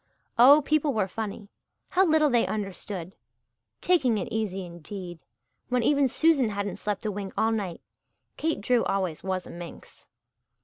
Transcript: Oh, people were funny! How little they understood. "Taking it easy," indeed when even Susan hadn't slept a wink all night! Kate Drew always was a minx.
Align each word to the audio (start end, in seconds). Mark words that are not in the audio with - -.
Oh, 0.39 0.63
people 0.65 0.93
were 0.95 1.07
funny! 1.07 1.47
How 1.89 2.07
little 2.07 2.31
they 2.31 2.47
understood. 2.47 3.13
"Taking 3.81 4.17
it 4.17 4.29
easy," 4.33 4.65
indeed 4.65 5.19
when 5.69 5.83
even 5.83 6.07
Susan 6.07 6.49
hadn't 6.49 6.77
slept 6.77 7.05
a 7.05 7.11
wink 7.11 7.35
all 7.37 7.51
night! 7.51 7.81
Kate 8.35 8.61
Drew 8.61 8.83
always 8.85 9.21
was 9.23 9.45
a 9.45 9.51
minx. 9.51 10.07